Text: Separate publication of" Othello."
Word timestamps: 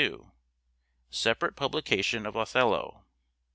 Separate 1.11 1.55
publication 1.55 2.25
of" 2.25 2.35
Othello." 2.35 3.05